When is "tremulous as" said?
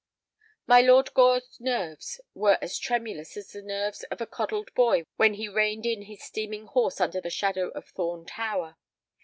2.79-3.51